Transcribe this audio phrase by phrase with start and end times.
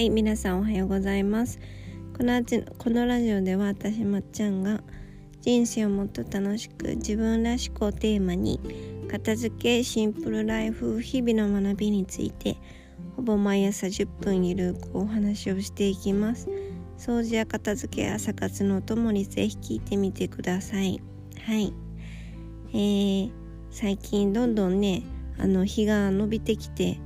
[0.00, 1.58] はい皆さんおはようございます。
[2.16, 2.42] この
[2.78, 4.80] このラジオでは私まっちゃんが
[5.42, 8.58] 人生をもっと楽しく自分らしくをテーマに
[9.10, 12.56] 片付けシンプルライフ日々の学びについて
[13.14, 16.48] ほぼ毎朝10分ゆるくお話をしていきます。
[16.96, 21.02] 掃除や片付け朝活のお供にぜひ聞いてみてください。
[21.44, 21.74] はい。
[22.72, 23.30] えー、
[23.70, 25.02] 最近どんどんね
[25.36, 26.98] あの日が伸びてきて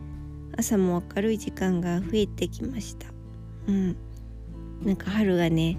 [0.57, 3.09] 朝も明るい時間が増えてきました。
[3.69, 3.97] うん。
[4.83, 5.79] なんか春がね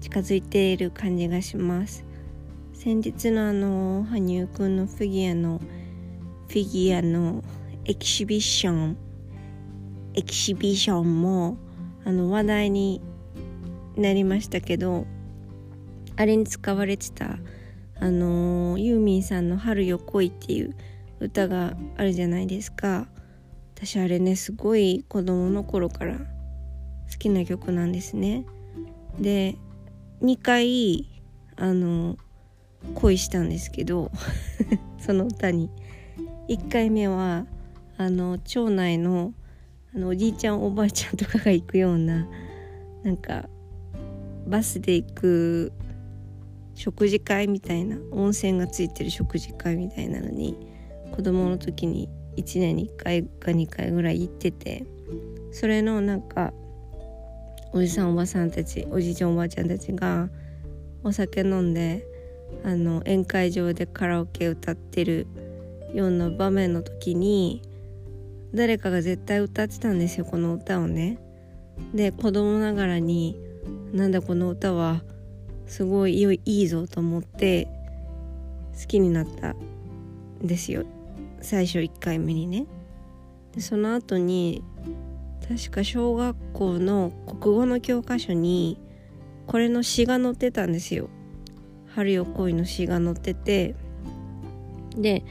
[0.00, 2.04] 近づいている感じがします。
[2.72, 5.60] 先日のあの羽生くんのフィギュアの
[6.48, 7.42] フィギュアの
[7.86, 8.96] エキシビション
[10.14, 11.56] エキシビションも
[12.04, 13.00] あの話題に
[13.96, 15.06] なりましたけど
[16.16, 17.38] あれに使われてた
[17.98, 20.74] あのユーミンさんの「春よ来い」っていう
[21.20, 23.08] 歌があるじゃないですか。
[23.76, 28.44] 私あれねすごい子供の頃から好きな曲なんですね。
[29.20, 29.56] で
[30.22, 31.10] 2回
[31.56, 32.16] あの
[32.94, 34.10] 恋したんですけど
[34.98, 35.70] その歌に。
[36.48, 37.46] 1回目は
[37.96, 39.32] あの町内の
[39.94, 42.26] あのおじいちゃんおばあちゃんとかが行くような
[43.02, 43.48] なんか
[44.46, 45.72] バスで行く
[46.74, 50.56] 食事会みたいな温泉がついてる食事会みたいなのに
[51.12, 54.84] 子供の時に1年に1回か2回ぐらい行ってて
[55.52, 56.52] それのなんか
[57.72, 60.28] おじさんおばさんたちおじいちゃんおばあちゃんたちが
[61.02, 62.06] お酒飲んで
[62.64, 65.26] あの宴会場でカラオケ歌ってる
[65.92, 67.62] ような場面の時に
[68.54, 71.18] 誰かが絶対歌ってたんですよこの歌をね。
[71.92, 73.36] で子供ながらに
[73.92, 75.02] なんだこの歌は
[75.66, 77.66] すごいいいぞと思って
[78.80, 79.56] 好きになったん
[80.46, 80.84] ですよ
[81.44, 82.66] 最初1回目にね。
[83.52, 84.64] でその後に
[85.48, 88.80] 確か小学校の国語の教科書に
[89.46, 91.08] これの詩が載ってたんですよ
[91.94, 93.74] 「春よ来い」の詩が載ってて。
[94.96, 95.24] で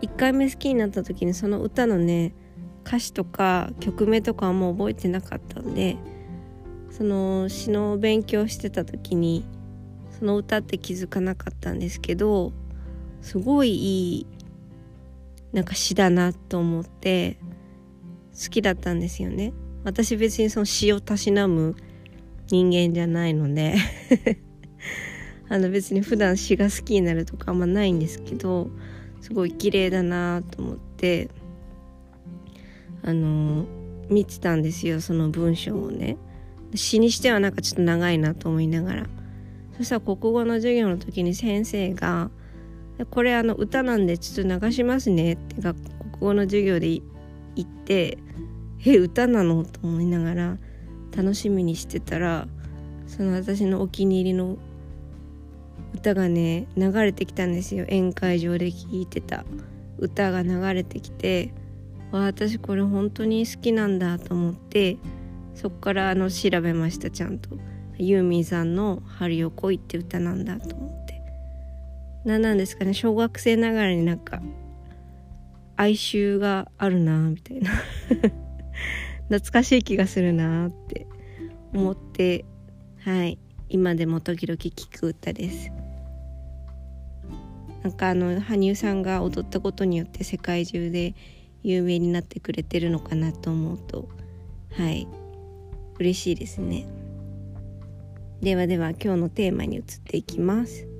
[0.00, 2.34] 1回目好きになった時にその歌のね
[2.84, 5.96] 歌詞とか曲名とかはもう覚えてなかったんで
[6.90, 9.44] その詩の勉強してた時に
[10.18, 12.52] その歌って気づかなかったんですけど
[13.20, 14.26] すごいいい
[15.52, 17.38] なんか詩だなと思って
[18.32, 19.52] 好きだったんですよね。
[19.84, 21.76] 私別にその詩をたしなむ
[22.48, 23.74] 人間じゃないので
[25.48, 28.70] あの別に普段詩が好きになるとかあんまないんですけど
[29.20, 31.30] すごい綺麗だなと思って
[33.02, 33.66] あの
[34.08, 36.16] 見てたんですよその文章をね。
[36.74, 39.06] 詩にしてはなんかちょっと長いなと思いながら。
[39.76, 42.30] そしたら国語の授業の時に先生が
[43.06, 46.88] これあの歌なんでちょっと流しますねって学国語の授業で
[47.54, 48.18] 言って
[48.84, 50.58] え歌なのと思いながら
[51.16, 52.48] 楽しみにしてたら
[53.06, 54.56] その私のお気に入りの
[55.94, 57.84] 歌がね流れてきたんですよ。
[57.84, 59.44] 宴会場で聴いてた
[59.98, 61.52] 歌が流れてきて
[62.10, 64.96] わ私これ本当に好きなんだと思って
[65.54, 67.50] そっからあの調べましたちゃんと。
[67.98, 71.01] ユーミンさんの「春よ来い」って歌なんだと思って。
[72.24, 72.94] 何なんですかね。
[72.94, 74.40] 小学生ながらになんか
[75.76, 77.70] 哀愁があるなみたいな。
[79.28, 81.06] 懐かしい気がするなって
[81.72, 82.44] 思って
[82.98, 83.38] はい。
[83.68, 85.72] 今でも時々聴く歌です。
[87.82, 91.14] なんかあの羽生さんが踊ったことによって世界中で
[91.64, 94.08] 有名になってくれてるのかなと思うと
[94.70, 95.08] はい。
[95.98, 96.86] 嬉しいですね。
[98.40, 100.91] ではでは今日のテーマに移っていきます。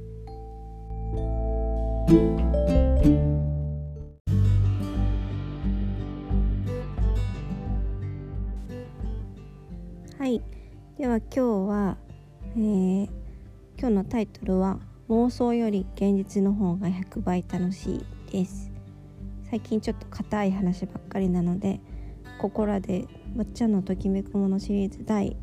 [10.19, 10.41] はい。
[10.99, 11.97] では今日は、
[12.57, 13.09] えー、
[13.79, 18.71] 今日のタイトルは「妄想より現実の方が100倍楽しい」です。
[19.51, 21.81] 最近ちょっと硬い話ばっかりなので
[22.39, 23.07] ここらで
[23.37, 25.37] 「まっちゃんのときめくもの」シリーズ第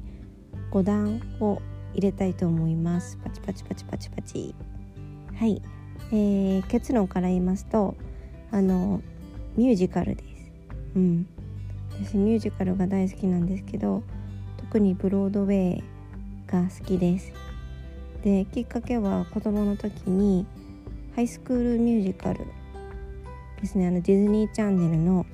[0.71, 1.61] 5弾を
[1.93, 3.17] 入れたいと思います。
[3.17, 4.55] パチパチパチパチパチ。
[5.35, 5.61] はい。
[6.11, 7.95] えー、結論から言いますと
[8.51, 9.01] あの
[9.55, 10.51] ミュージカルです。
[10.95, 11.27] うん、
[12.03, 14.03] 私ミュージカルが大好きなんですけど
[14.57, 15.83] 特にブロードウェイ
[16.47, 17.31] が好きです。
[18.23, 20.45] できっかけは子供の時に
[21.15, 22.45] ハイスクールミュージカル
[23.61, 25.25] ですねあのディズニーチャンネルの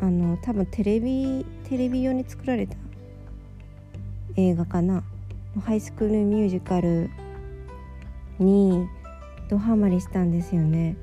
[0.00, 2.76] あの多分テレビテレビ用に作られた
[4.36, 5.02] 映画かな
[5.64, 7.10] ハイスクールミュージカル
[8.38, 8.86] に
[9.48, 10.96] ドハマりしたんですよね。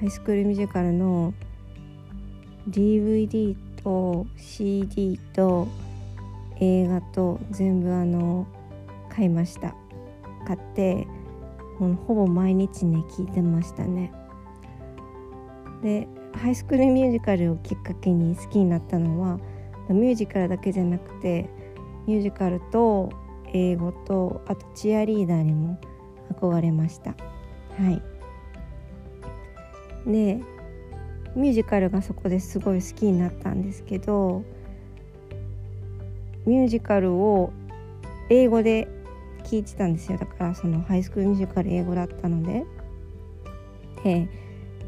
[0.00, 1.32] ハイスクールミュージカルの
[2.68, 5.68] DVD と CD と
[6.58, 8.46] 映画と全部あの
[9.08, 9.74] 買いました。
[10.46, 11.06] 買って
[11.78, 14.12] もうほぼ毎日ね聞いてましたね。
[15.82, 19.38] でハイスクールミュージカルをきっかけに好きになったのは
[19.88, 21.48] ミュージカルだけじゃなくて
[22.06, 23.10] ミュージカルと
[23.52, 25.78] 英語とあとチアリーダーにも
[26.40, 27.14] 憧れました。
[27.78, 28.02] はい。
[30.10, 30.40] で
[31.34, 34.42] ミュージカルがそこですごい好きになったんですけど
[36.46, 37.52] ミュージカルを
[38.30, 38.88] 英語で
[39.44, 40.18] 聞いてたんですよ。
[40.18, 42.64] だからそのハイスクールミュージカル英語だったので。
[44.02, 44.28] で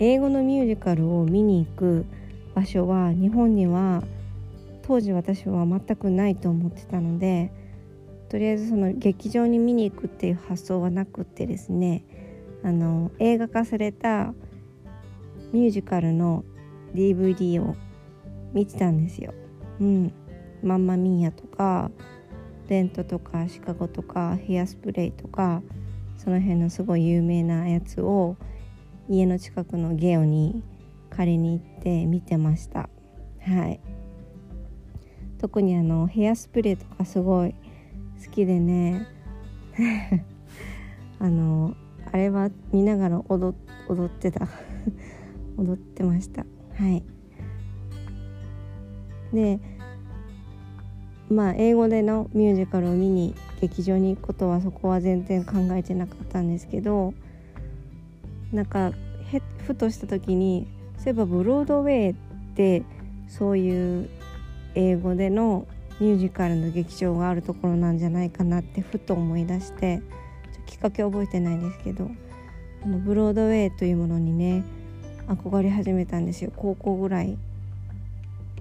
[0.00, 2.06] 英語のミュージカルを見に行く
[2.54, 4.04] 場所は日本には
[4.82, 7.50] 当時私は全くないと思ってたので
[8.28, 12.04] とりあえずその劇場に見に行くっていう発想はなくってですね
[12.62, 14.34] あの映画化された
[15.52, 16.44] ミュージカルの
[16.94, 17.76] DVD を
[18.52, 19.32] 見てたんですよ。
[19.80, 20.12] うん、
[20.62, 21.90] マンマミーヤとか
[22.68, 25.62] レントとかシカゴとかヘアスプレーとか
[26.16, 28.36] その辺のすごい有名なやつを
[29.08, 30.62] 家の近くのゲオに
[31.10, 32.90] 借りに行って見てました。
[33.40, 33.80] はい。
[35.38, 37.54] 特にあのヘアスプレーとかすごい
[38.24, 39.06] 好きでね。
[41.20, 41.74] あの
[42.12, 43.54] あれは見ながら踊
[43.88, 44.48] 踊ってた。
[45.56, 46.44] 踊ってました。
[46.74, 47.02] はい。
[49.32, 49.60] で
[51.30, 57.12] まあ英語でのミュージカルを見に劇場に行くことはそこは全然考えてなかったんですけど
[58.52, 58.92] なんか
[59.66, 60.66] ふとした時に
[60.96, 62.14] そういえばブロードウェイっ
[62.54, 62.82] て
[63.26, 64.08] そういう
[64.74, 65.66] 英語での
[66.00, 70.00] ミュージカルの劇場があるところなんじゃないかなってふと思い出して
[70.68, 72.10] きっかけ覚えてないんですけど
[72.84, 74.62] あのブロードウェイというものにね
[75.26, 77.36] 憧れ始めたんですよ高校ぐらい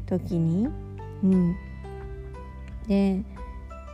[0.07, 0.68] 時に。
[1.24, 1.56] うん、
[2.88, 3.21] で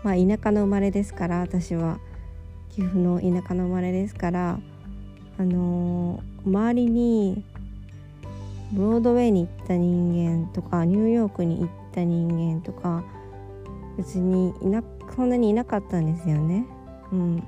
[0.04, 2.00] まあ田舎の生まれですから私は
[2.72, 4.60] 岐阜の田舎の生まれですから
[5.38, 7.44] あのー、周りに
[8.74, 13.04] ブロードウェイに行った人間とかニューヨークに行った人間とか
[13.98, 14.84] 別にいな
[15.16, 16.66] そんなにいなかったんですよね。
[17.12, 17.44] うん、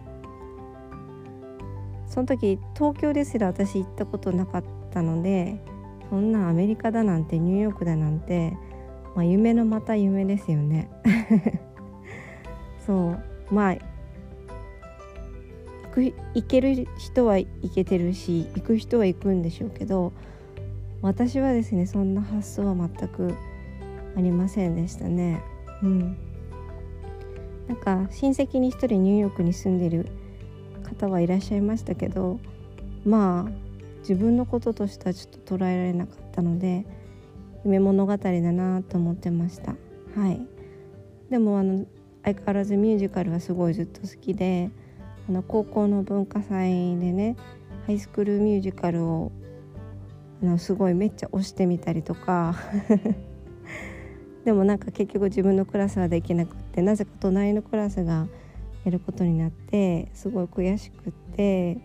[2.15, 5.62] その時東京ですら私行ったことなかったので
[6.09, 8.53] そんなアメリカだなんてニューヨークだなんて、
[9.15, 10.89] まあ、夢のまた夢ですよね。
[12.85, 13.77] そうまあ
[15.91, 20.13] く行ける人は行けてるし行く人は行くんでしょうけど
[21.01, 23.33] 私はですねそんな発想は全く
[24.15, 25.41] ありませんでしたね。
[25.83, 26.18] うん、
[27.68, 30.07] なんか親戚に一人ニューヨークに住んでる
[30.85, 32.39] 方はいらっしゃいましたけど
[33.05, 33.51] まあ
[33.99, 36.85] 自分のこととしてはちょっと捉えられなかったので
[37.65, 39.75] 夢物語だなと思ってました。
[40.15, 40.39] はい。
[41.29, 41.85] でもあの
[42.23, 44.69] 相変わらずミュージカルはすごいずっと好きで
[45.27, 47.35] あの高校の文化祭でね
[47.85, 49.31] ハイスクールミュージカルを
[50.43, 52.55] あのすごいめっちゃ推してみたりとか
[54.45, 58.27] でもなんか結局自分のクラスはできなくってなぜか隣のクラスが
[58.85, 61.77] やることになってすごい悔しくって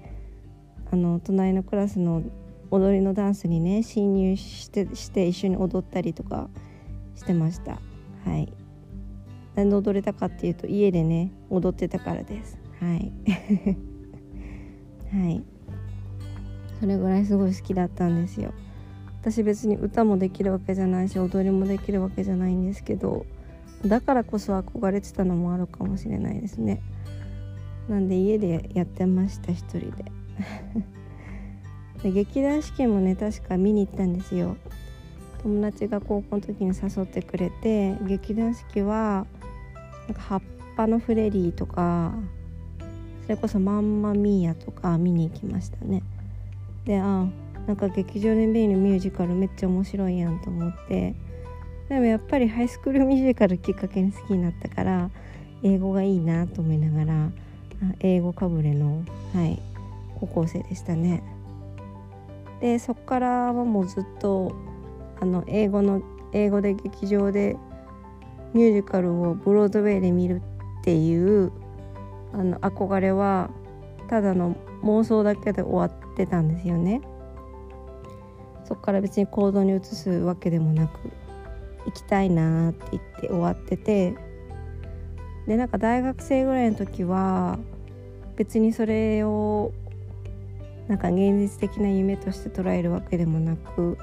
[0.93, 2.23] あの隣のクラスの
[2.70, 6.49] 踊りのダンスにね侵入してして一緒に踊ったりとか
[7.16, 7.78] してました。
[8.25, 8.52] はい。
[9.57, 12.59] なんで踊れたかっていうと家でね踊ってたからです。
[12.80, 13.12] はい。
[15.12, 15.42] はい。
[16.78, 18.52] それぐらいすごい好きだったんですよ。
[19.21, 23.26] 私別に歌もできるわけじゃないし踊りもできるわけじゃないんですけど
[23.87, 26.83] だからこそ憧れてたのもあるかもしれないですね。
[27.89, 30.05] なんで家でやってました一人で。
[32.03, 34.57] で劇団四季もね確か見に行ったんですよ。
[35.43, 39.27] 友達が高校の時に誘ってくれて劇団四季は
[40.07, 40.43] なんか葉っ
[40.77, 42.15] ぱのフレディとか
[43.23, 46.03] それこそマンマミーヤとか見に行きましたね。
[46.85, 47.27] であ
[47.67, 51.15] なんか劇場で見るミュージカルめっちゃ面白いやんと思って
[51.90, 55.11] でもやっぱりハイスクールミュージカルきっかけに好きになったから
[55.64, 57.30] 英語がいいなと思いながら
[57.99, 59.02] 英語かぶれの、
[59.35, 59.61] はい、
[60.20, 61.20] 高校生でしたね
[62.61, 64.54] でそっからはもうずっと
[65.20, 66.00] あの英語の
[66.32, 67.56] 英語で劇場で
[68.54, 70.42] ミュージカルをブロードウェイで見る
[70.80, 71.50] っていう
[72.32, 73.50] あの憧れは
[74.09, 74.54] ただの
[74.85, 77.00] 妄想だけで終わってたんですよね。
[78.64, 81.11] そこから別に行動に移すわけでもなく
[81.90, 84.14] 行きたいなって言って終わってて
[85.47, 87.59] でなんか大学生ぐらいの時は
[88.37, 89.73] 別にそれを
[90.88, 93.99] なんか現実的な夢として捉えるわけでもなく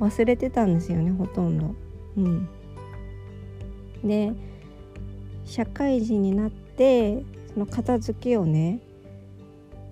[0.00, 1.74] 忘れてたんですよねほとんど。
[2.16, 2.48] うん、
[4.04, 4.32] で
[5.44, 8.80] 社会人になってその片付けをね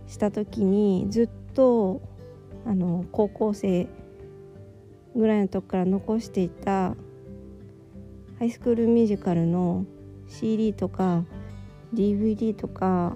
[0.09, 2.01] した時にずっと
[2.67, 3.89] あの高校生
[5.15, 6.95] ぐらいのとこから残していた
[8.41, 9.85] ハイスクールミュージカルの
[10.27, 11.27] CD とか
[11.93, 13.15] DVD とか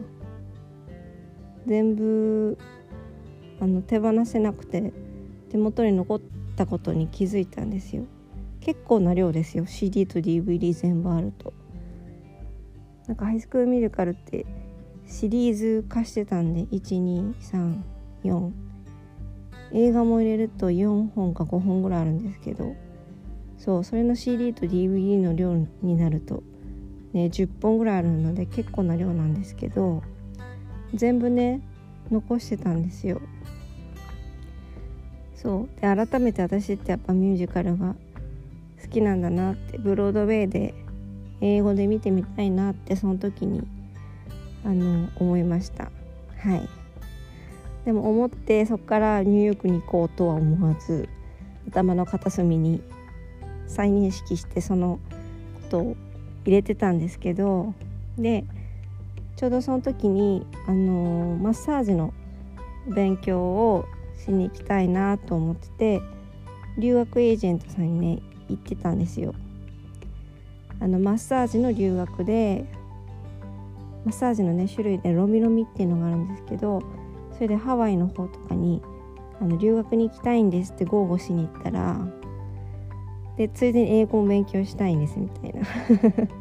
[1.64, 2.59] 全部
[3.59, 4.93] あの手放せなくて
[5.50, 6.21] 手元に残っ
[6.57, 8.04] たことに気づいたんですよ。
[8.61, 11.54] 結構な量ですよ CD と DVD 全部あると。
[13.07, 14.45] なんかハイスクールミュージカルって
[15.07, 18.50] シリーズ化してたんで1234
[19.73, 22.76] 映画も入れると4本か5本ぐらいあるんですけど
[23.64, 26.42] そうそれの CD と DVD の量になると
[27.14, 30.02] ね10本ぐらいあるので結構な量なんですけど
[30.92, 31.62] 全部ね
[32.11, 33.23] 残してたんですよ。
[35.35, 37.94] そうで改めて私ってやっぱミュージカルが
[38.83, 40.75] 好きなんだなってブロードウェイで
[41.40, 43.66] 英語で見てみたいなってその時に
[44.62, 45.85] あの思いました。
[46.38, 46.68] はい。
[47.87, 51.09] でも思ってそこからニューヨークに行こうとは思わず
[51.68, 52.83] 頭の片隅に
[53.66, 54.99] 再認識してその
[55.62, 55.97] ことを
[56.44, 57.75] 入れてたんですけど
[58.18, 58.44] で
[59.37, 62.12] ちょうどその時にあのマッサージの
[62.87, 63.87] 勉強を
[64.25, 66.02] しに行きたいなと思ってて
[66.78, 69.35] 留学エージェントさんにね行ってたんですよ。
[70.80, 72.64] あのマッサージの留学で
[74.04, 76.83] マッサージのね種類でロミロミっていうのがあるんですけど
[77.33, 78.83] それでハワイの方とかに
[79.40, 82.06] あの留学に行きたいんですって豪語しに行ったら
[83.37, 85.64] でついでに英語も勉強したいんですみたいな。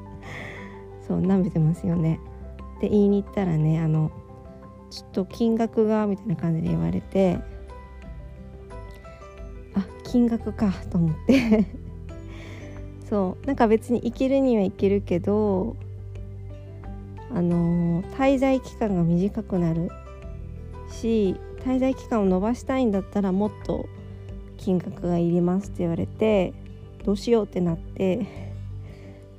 [1.08, 2.20] そう舐めてますよね。
[2.80, 4.12] で言いに行ったらねあの
[4.90, 7.40] ちょっと金額がみたいな感じで言われて
[9.74, 11.66] あ金額かと思って。
[13.10, 15.76] そうなんか別に行けるには行けるけど
[17.32, 19.90] あの滞在期間が短くなる
[20.90, 23.88] し滞在期間を延ばしたいんだったらもっと
[24.58, 26.54] 金額がいりますって言われて
[27.04, 28.26] どうしようってなって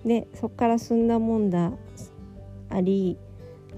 [0.04, 1.72] でそこから済んだもんだ
[2.68, 3.16] あり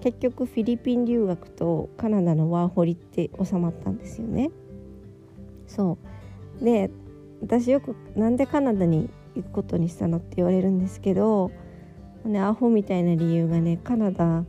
[0.00, 4.50] 結局フィリピン留学とカナダのワーホリって収まったんですよね。
[5.66, 5.98] そ
[6.60, 6.64] う。
[6.64, 6.90] で
[7.42, 11.50] 私よくなんでカナダに行くことにしたのって言われるんですけど、
[12.24, 14.44] ね、アホみたいな理由がねカナダ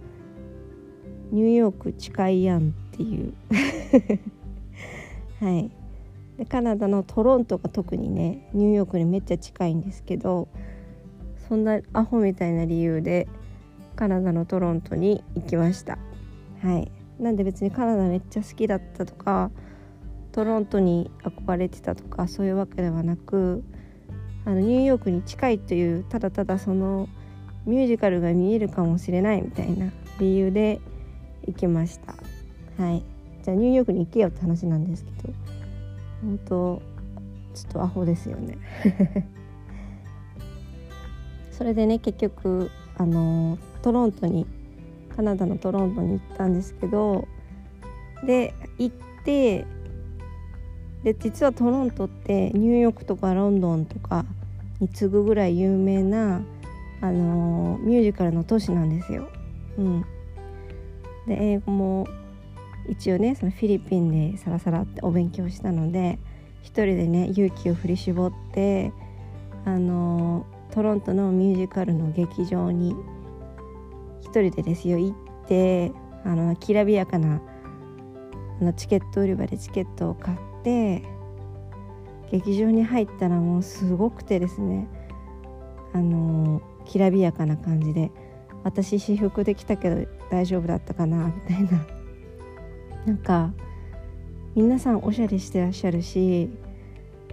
[1.31, 3.33] ニューヨーク近いやんっていう。
[5.43, 5.71] はい。
[6.37, 10.47] でカナダのトロントが特にねニューヨークにめっちゃ近いんですけど
[11.47, 13.27] そんなアホみたいな理由で
[13.95, 15.97] カナダのトロントに行きました。
[16.61, 16.91] はい。
[17.19, 19.49] なんで別にカナダめっちゃ好きだったとか
[20.31, 23.63] トロントに憧れてたとかそういうわけではなく
[24.45, 27.09] あのニューヨークに近いというただただその
[27.65, 30.79] ミュージカルが見えるかもしれないみたいな理由で
[31.47, 32.13] 行きました。
[32.81, 33.03] はい。
[33.41, 35.56] じゃあニューヨークに行けよって話なんですけど。
[36.21, 36.81] 本当
[37.53, 38.57] ちょっとアホですよね
[41.51, 44.45] それでね結局あのトロントに
[45.15, 47.27] カナダのトロントに行ったんですけど
[48.23, 49.65] で行って
[51.03, 54.25] で実はトロントってニューヨークとかロンドンとか
[54.79, 56.41] に次ぐぐらい有名な
[57.01, 59.29] あのミュージカルの都市なんですよ。
[59.77, 60.01] うん、
[61.27, 62.07] で英語も
[62.89, 66.19] 一応ねそのフィリピンでさらさらってお勉強したので
[66.61, 68.91] 一人でね勇気を振り絞って
[69.65, 72.95] あのトロントのミュージカルの劇場に
[74.21, 75.91] 一人でですよ行って
[76.23, 77.41] あのきらびやかな
[78.61, 81.03] あのチケット売り場でチケットを買って
[82.31, 84.87] 劇場に入ったらもうすごくてですね
[85.93, 88.11] あのきらびやかな感じで
[88.63, 91.96] 私私服できたけど大丈夫だったかなみたいな。
[93.07, 93.53] なんか
[94.53, 96.49] 皆さんおしゃれしてらっしゃるし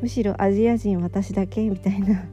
[0.00, 2.26] むしろアジア人私だけみたいな。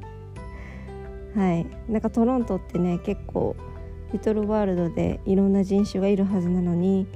[1.36, 1.66] はい。
[1.90, 3.56] なんかトロントってね結構
[4.14, 7.08] リトルワールドでいろんな人種がいるはずなのに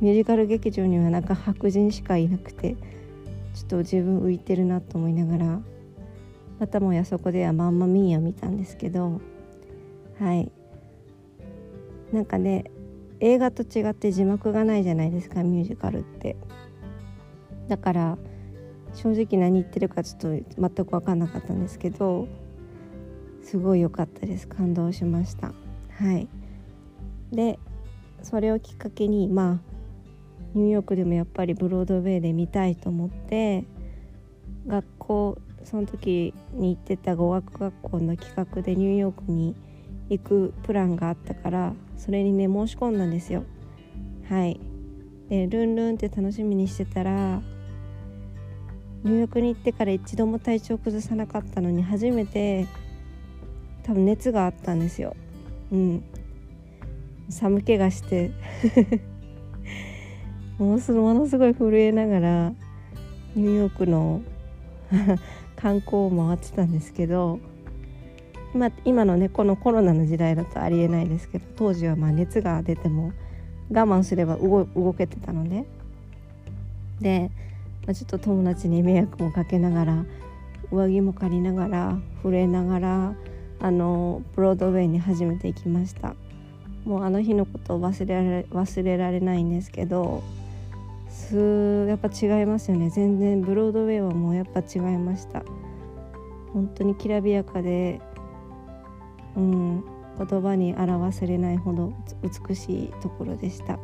[0.00, 2.74] ミュージカル劇場にはなんか白人しかいなくて
[3.54, 5.60] ちょっと自分浮いてるなと思いながら
[6.58, 9.20] またもやそこではまんまミーを見たんですけど
[10.18, 10.50] はい。
[12.12, 12.64] なんかね
[13.20, 16.36] 映画と違って字幕がないじゃないですかミュージカルって。
[17.68, 18.18] だから
[18.94, 22.28] 正直何言ってるかちょっと全く分かんなかったんですけど
[23.42, 24.48] すごい良かったです。
[24.48, 25.52] 感動しました。
[25.90, 26.28] はい。
[27.32, 27.58] で
[28.22, 29.76] それをきっかけにまあ
[30.54, 33.64] ニューヨークでもやっぱりブロードウェイで見たいと思って
[34.66, 39.54] 学校その時に行ってた語学学校の企画でニューヨークに
[40.08, 43.44] 行くプランがあったからそれにね申し込んだんですよ。
[44.28, 44.60] はい。
[45.28, 47.42] でルンルンって楽しみにしてたら
[49.02, 52.66] 入浴に行ってから一度も体調崩さなかったのに初めて
[53.82, 55.16] 多分熱があったんですよ。
[55.72, 56.04] うん。
[57.28, 58.30] 寒気がして。
[60.58, 62.52] ものすごい震えながら
[63.34, 64.22] ニューヨークの
[65.56, 67.38] 観光を回ってたんですけど
[68.56, 73.12] 今今のねこのコロナの時代だとありえないですけど当時はまあ熱が出ても
[73.70, 75.66] 我慢すれば動けてたので。
[77.02, 77.30] で、
[77.86, 80.06] まあ、ちょっと友達に迷惑もかけながら
[80.72, 83.14] 上着も借りながら震えながら
[83.60, 86.14] あのブロードウェイに初めて行きました。
[86.86, 90.22] もうあの日のことを忘れられ忘れられないんですけど
[91.10, 92.88] すやっぱ違いますよね。
[92.88, 95.42] 全然ブロードウェイはもうやっぱ違いました。
[96.54, 98.00] 本当にきらびやかで
[99.36, 99.84] うん
[100.18, 103.78] 言葉に表せれないほど美しいところでした。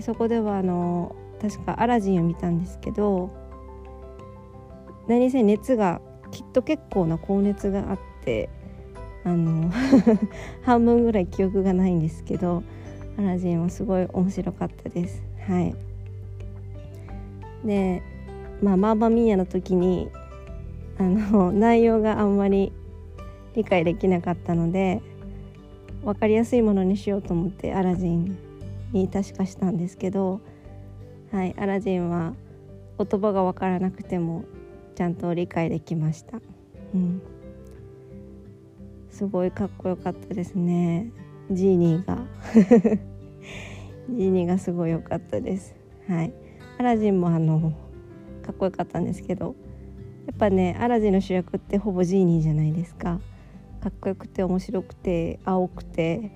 [0.00, 3.30] そこではあの確かアラジンを見たんですけど
[5.06, 8.48] 何せ熱がきっと結構な高熱があって
[9.24, 9.70] あの
[10.62, 12.62] 半分ぐらい記憶がないんですけど
[13.18, 15.22] アラジンはすごい面白かったです。
[15.46, 15.74] はい。
[17.64, 18.02] で
[18.62, 20.08] まあマーバミーヤの時に
[20.98, 22.72] あの内容があんまり
[23.54, 25.00] 理解できなかったので
[26.04, 28.36] 分かりやすいものにしようと思ってアラジン
[28.92, 30.40] に確かしたんですけど
[31.32, 32.34] はいアラジンは
[32.98, 34.44] 言葉が分からなくても
[34.94, 36.40] ちゃんと理解できました、
[36.94, 37.22] うん、
[39.14, 41.12] すごいかっこよかったですね。
[41.48, 42.18] ジーニーが。
[44.10, 45.76] ジーニーがすごい良かったです。
[46.08, 46.32] はい。
[46.78, 47.72] アラジンもあの
[48.42, 49.54] かっこよかったんですけど
[50.26, 53.20] やっぱねアラジンの主役ってほぼジーニーじゃないですか。
[53.84, 56.30] かっこよくて面白くて青くて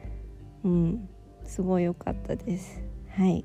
[0.64, 1.08] うん
[1.44, 2.82] すごい良かったです。
[3.08, 3.42] はい。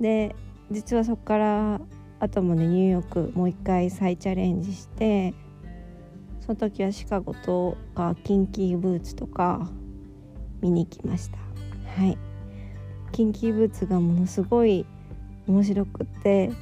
[0.00, 0.34] で
[0.70, 1.80] 実はそこから
[2.18, 5.34] あともねニューヨークもう一回再チャレンジして
[6.40, 9.68] その時はシカゴとかキンキーブーツとか
[10.62, 11.36] 見に行きました。
[12.00, 12.16] はい。
[13.12, 14.86] キンキーブーツがものすごい
[15.46, 16.52] 面白くて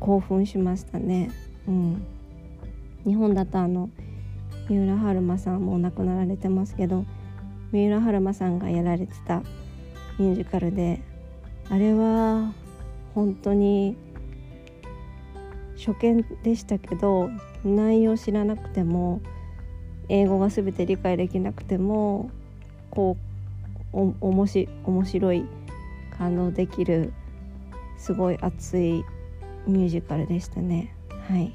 [0.00, 1.30] 興奮しましたね。
[1.68, 2.04] うん。
[3.04, 3.90] 日本だとあの
[4.68, 7.04] 三浦春馬さんも亡くなられてますけど
[7.72, 9.42] 三浦春馬さんがやられてた
[10.18, 11.00] ミュージカルで
[11.70, 12.52] あれは
[13.14, 13.96] 本当に
[15.76, 17.30] 初見でしたけど
[17.64, 19.20] 内容知らなくても
[20.08, 22.30] 英語が全て理解できなくても
[22.90, 23.16] こ
[23.92, 25.46] うおおもし面白い
[26.16, 27.12] 感動できる
[27.96, 29.04] すごい熱い
[29.66, 30.94] ミュージカルでしたね。
[31.28, 31.52] はい。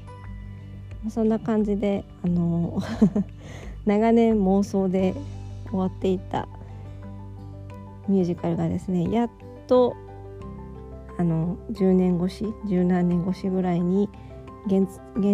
[1.10, 2.80] そんな感じであの
[3.86, 5.14] 長年妄想で
[5.68, 6.48] 終わっていた
[8.08, 9.30] ミュージカルがですねやっ
[9.66, 9.94] と
[11.18, 14.08] あの10年越し十何年越しぐらいに
[14.66, 14.88] 現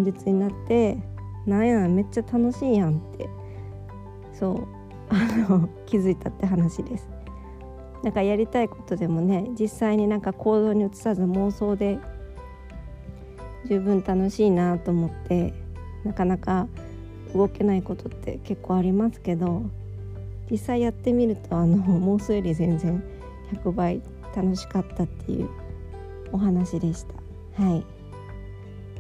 [0.05, 0.99] 実になって
[1.47, 3.29] なんやめっちゃ楽しいやんって
[4.33, 4.67] そう
[5.11, 7.09] あの気づいたって話です。
[8.03, 11.99] なんかやりたいことでもね実際になんか行動に移さず妄想で
[13.67, 15.53] 十分楽しいなと思って
[16.05, 16.67] なかなか
[17.35, 19.63] 動けないことって結構ありますけど
[20.51, 23.03] 実際やってみるとあの妄想より全然
[23.53, 24.03] 100倍
[24.35, 25.49] 楽しかったっていう
[26.33, 27.05] お話でし
[27.57, 27.63] た。
[27.63, 28.01] はい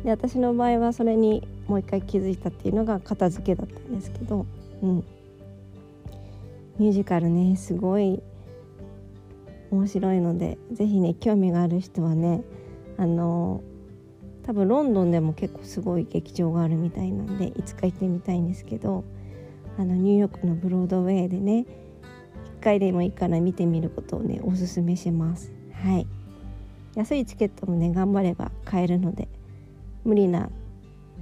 [0.04, 4.46] で私の場合はそれにもう一回気づいたっていうのが片付けだったんですけど、
[4.82, 5.04] うん、
[6.78, 8.22] ミュージカルねすごい
[9.70, 12.42] 面白いので是非ね興味がある人はね
[12.96, 13.62] あの
[14.42, 19.04] 多分ロンドンでも結構すごい劇場があるみたいなんでいつか行ってみたいんですけど
[19.78, 21.66] あのニューヨークのブロードウェイでね
[22.60, 25.52] 1回でもいいから見てみることをねおすすめします。
[25.72, 26.06] はい。
[26.94, 29.28] 安いチケットもね頑張れば買えるので
[30.04, 30.50] 無理な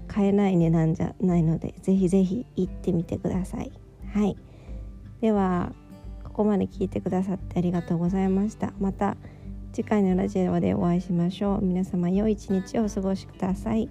[0.09, 3.71] 買えない値段じゃないのでぜひぜひ行ってみてください。
[4.13, 4.37] はい。
[5.21, 5.73] では
[6.25, 8.73] ここまで聞いてくださってありがとうございました。
[8.81, 9.17] また
[9.79, 11.65] 次回のラジオでお会いしましょう。
[11.65, 13.89] 皆様良い一日をお過ごしください。